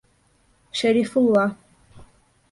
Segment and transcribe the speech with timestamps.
[0.79, 1.43] Шәрифулла